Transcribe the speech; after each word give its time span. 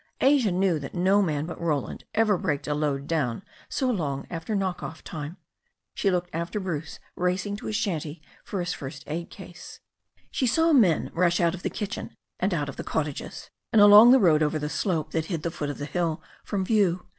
Asia 0.19 0.51
knew 0.51 0.79
that 0.79 0.95
no 0.95 1.21
man 1.21 1.45
but 1.45 1.61
Roland 1.61 2.05
ever 2.15 2.35
braked 2.35 2.67
a 2.67 2.73
load 2.73 3.05
down 3.05 3.43
so 3.69 3.87
long 3.87 4.25
after 4.31 4.55
knock 4.55 4.81
off 4.81 5.03
time. 5.03 5.37
She 5.93 6.09
looked 6.09 6.31
after 6.33 6.59
Bruce 6.59 6.99
racing 7.15 7.55
to 7.57 7.67
his 7.67 7.75
shanty 7.75 8.19
for 8.43 8.61
his 8.61 8.73
first 8.73 9.03
aid 9.05 9.29
case. 9.29 9.79
She 10.31 10.47
saw 10.47 10.73
men 10.73 11.11
rush 11.13 11.39
out 11.39 11.53
of 11.53 11.61
the 11.61 11.69
kitchen 11.69 12.15
and 12.39 12.51
out 12.51 12.67
of 12.67 12.77
the 12.77 12.83
cottages, 12.83 13.51
and 13.71 13.79
along 13.79 14.09
the 14.09 14.17
road 14.19 14.41
over 14.41 14.57
the 14.57 14.69
slope 14.69 15.11
that 15.11 15.25
hid 15.25 15.43
the 15.43 15.51
foot 15.51 15.69
of 15.69 15.77
the 15.77 15.85
hill 15.85 16.23
from 16.43 16.65
view. 16.65 17.05